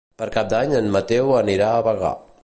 [0.19, 2.11] Per Cap d'Any en Mateu anirà a Bagà.